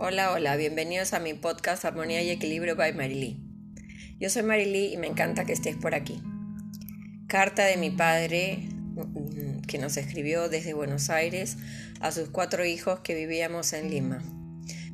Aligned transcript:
Hola, 0.00 0.30
hola, 0.30 0.54
bienvenidos 0.54 1.12
a 1.12 1.18
mi 1.18 1.34
podcast 1.34 1.84
Armonía 1.84 2.22
y 2.22 2.30
Equilibrio 2.30 2.76
by 2.76 2.92
Marily. 2.92 3.42
Yo 4.20 4.30
soy 4.30 4.44
Marily 4.44 4.92
y 4.92 4.96
me 4.96 5.08
encanta 5.08 5.44
que 5.44 5.52
estés 5.52 5.74
por 5.74 5.92
aquí. 5.92 6.22
Carta 7.26 7.64
de 7.64 7.76
mi 7.78 7.90
padre 7.90 8.68
mm, 8.94 9.62
que 9.62 9.78
nos 9.78 9.96
escribió 9.96 10.48
desde 10.48 10.72
Buenos 10.72 11.10
Aires 11.10 11.56
a 11.98 12.12
sus 12.12 12.28
cuatro 12.28 12.64
hijos 12.64 13.00
que 13.00 13.16
vivíamos 13.16 13.72
en 13.72 13.90
Lima. 13.90 14.22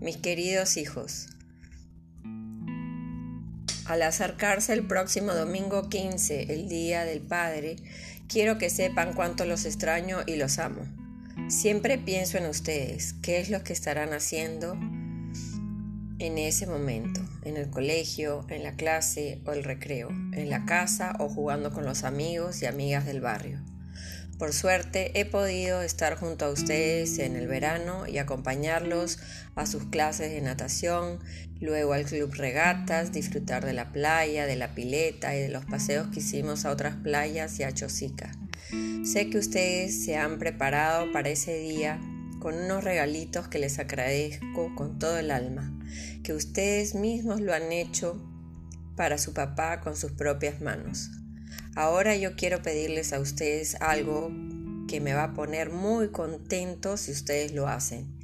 Mis 0.00 0.16
queridos 0.16 0.76
hijos, 0.76 1.28
al 3.86 4.02
acercarse 4.02 4.72
el 4.72 4.84
próximo 4.84 5.32
domingo 5.32 5.88
15, 5.88 6.52
el 6.52 6.68
Día 6.68 7.04
del 7.04 7.20
Padre, 7.20 7.76
quiero 8.26 8.58
que 8.58 8.68
sepan 8.68 9.12
cuánto 9.12 9.44
los 9.44 9.64
extraño 9.64 10.22
y 10.26 10.34
los 10.34 10.58
amo. 10.58 10.97
Siempre 11.46 11.98
pienso 11.98 12.38
en 12.38 12.46
ustedes, 12.46 13.14
qué 13.22 13.38
es 13.38 13.48
lo 13.48 13.62
que 13.62 13.72
estarán 13.72 14.12
haciendo 14.12 14.76
en 16.18 16.36
ese 16.36 16.66
momento, 16.66 17.20
en 17.44 17.56
el 17.56 17.70
colegio, 17.70 18.44
en 18.48 18.64
la 18.64 18.74
clase 18.74 19.40
o 19.46 19.52
el 19.52 19.62
recreo, 19.62 20.08
en 20.08 20.50
la 20.50 20.66
casa 20.66 21.14
o 21.18 21.28
jugando 21.28 21.72
con 21.72 21.84
los 21.84 22.04
amigos 22.04 22.60
y 22.62 22.66
amigas 22.66 23.06
del 23.06 23.20
barrio. 23.20 23.60
Por 24.38 24.52
suerte 24.52 25.18
he 25.18 25.24
podido 25.24 25.82
estar 25.82 26.16
junto 26.16 26.44
a 26.44 26.50
ustedes 26.50 27.18
en 27.18 27.34
el 27.34 27.48
verano 27.48 28.06
y 28.06 28.18
acompañarlos 28.18 29.18
a 29.56 29.66
sus 29.66 29.86
clases 29.86 30.30
de 30.30 30.40
natación, 30.40 31.18
luego 31.60 31.92
al 31.92 32.04
club 32.04 32.32
regatas, 32.34 33.10
disfrutar 33.10 33.64
de 33.64 33.72
la 33.72 33.90
playa, 33.90 34.46
de 34.46 34.54
la 34.54 34.74
pileta 34.76 35.34
y 35.34 35.40
de 35.40 35.48
los 35.48 35.64
paseos 35.64 36.08
que 36.08 36.20
hicimos 36.20 36.64
a 36.64 36.70
otras 36.70 36.94
playas 36.96 37.58
y 37.58 37.64
a 37.64 37.72
Chosica. 37.72 38.30
Sé 39.04 39.30
que 39.30 39.38
ustedes 39.38 40.04
se 40.04 40.16
han 40.16 40.38
preparado 40.38 41.10
para 41.12 41.30
ese 41.30 41.58
día 41.58 42.00
con 42.38 42.54
unos 42.54 42.84
regalitos 42.84 43.48
que 43.48 43.58
les 43.58 43.78
agradezco 43.78 44.74
con 44.76 44.98
todo 44.98 45.18
el 45.18 45.30
alma, 45.30 45.72
que 46.22 46.32
ustedes 46.32 46.94
mismos 46.94 47.40
lo 47.40 47.54
han 47.54 47.72
hecho 47.72 48.20
para 48.96 49.18
su 49.18 49.32
papá 49.32 49.80
con 49.80 49.96
sus 49.96 50.12
propias 50.12 50.60
manos. 50.60 51.10
Ahora 51.74 52.16
yo 52.16 52.36
quiero 52.36 52.62
pedirles 52.62 53.12
a 53.12 53.20
ustedes 53.20 53.76
algo 53.76 54.30
que 54.88 55.00
me 55.00 55.14
va 55.14 55.24
a 55.24 55.34
poner 55.34 55.70
muy 55.70 56.08
contento 56.10 56.96
si 56.96 57.12
ustedes 57.12 57.52
lo 57.52 57.68
hacen 57.68 58.18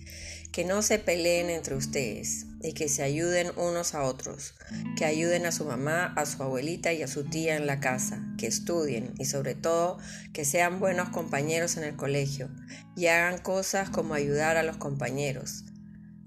que 0.55 0.65
no 0.65 0.83
se 0.83 1.01
peleen 1.01 1.51
entre 1.51 1.75
ustedes 1.75 2.47
y 2.65 2.73
que 2.73 2.89
se 2.89 3.03
ayuden 3.03 3.53
unos 3.57 3.95
a 3.95 4.03
otros, 4.03 4.55
que 4.97 5.05
ayuden 5.05 5.45
a 5.45 5.53
su 5.53 5.67
mamá, 5.67 6.15
a 6.17 6.25
su 6.25 6.43
abuelita 6.43 6.95
y 6.95 7.03
a 7.03 7.09
su 7.09 7.25
tía 7.25 7.57
en 7.57 7.67
la 7.67 7.79
casa, 7.79 8.25
que 8.39 8.47
estudien 8.47 9.13
y 9.19 9.27
sobre 9.27 9.55
todo 9.55 9.99
que 10.33 10.47
sean 10.47 10.81
buenos 10.81 11.11
compañeros 11.11 11.77
en 11.77 11.85
el 11.85 11.95
colegio 11.95 12.49
y 12.97 13.07
hagan 13.09 13.39
cosas 13.39 13.91
como 13.91 14.15
ayudar 14.15 14.57
a 14.57 14.63
los 14.63 14.79
compañeros, 14.79 15.65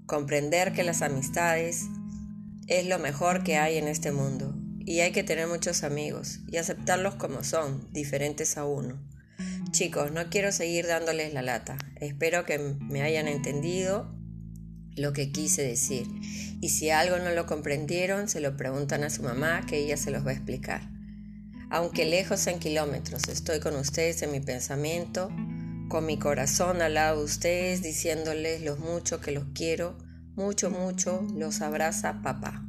comprender 0.06 0.72
que 0.72 0.84
las 0.84 1.02
amistades 1.02 1.86
es 2.68 2.86
lo 2.86 3.00
mejor 3.00 3.42
que 3.42 3.56
hay 3.56 3.76
en 3.76 3.88
este 3.88 4.12
mundo 4.12 4.54
y 4.78 5.00
hay 5.00 5.10
que 5.10 5.24
tener 5.24 5.48
muchos 5.48 5.82
amigos 5.82 6.38
y 6.46 6.58
aceptarlos 6.58 7.16
como 7.16 7.42
son, 7.42 7.92
diferentes 7.92 8.56
a 8.56 8.64
uno. 8.64 9.04
Chicos, 9.72 10.12
no 10.12 10.30
quiero 10.30 10.52
seguir 10.52 10.86
dándoles 10.86 11.34
la 11.34 11.42
lata. 11.42 11.76
Espero 11.96 12.44
que 12.44 12.58
me 12.58 13.02
hayan 13.02 13.28
entendido 13.28 14.17
lo 14.98 15.12
que 15.12 15.32
quise 15.32 15.62
decir. 15.62 16.06
Y 16.60 16.70
si 16.70 16.90
algo 16.90 17.18
no 17.18 17.30
lo 17.30 17.46
comprendieron, 17.46 18.28
se 18.28 18.40
lo 18.40 18.56
preguntan 18.56 19.04
a 19.04 19.10
su 19.10 19.22
mamá, 19.22 19.64
que 19.66 19.78
ella 19.78 19.96
se 19.96 20.10
los 20.10 20.26
va 20.26 20.30
a 20.30 20.34
explicar. 20.34 20.90
Aunque 21.70 22.04
lejos 22.04 22.46
en 22.46 22.58
kilómetros, 22.58 23.28
estoy 23.28 23.60
con 23.60 23.76
ustedes 23.76 24.22
en 24.22 24.32
mi 24.32 24.40
pensamiento, 24.40 25.30
con 25.88 26.06
mi 26.06 26.18
corazón 26.18 26.82
al 26.82 26.94
lado 26.94 27.18
de 27.18 27.24
ustedes, 27.24 27.82
diciéndoles 27.82 28.62
lo 28.62 28.76
mucho 28.76 29.20
que 29.20 29.32
los 29.32 29.44
quiero, 29.54 29.98
mucho, 30.34 30.70
mucho, 30.70 31.26
los 31.34 31.60
abraza 31.60 32.22
papá. 32.22 32.64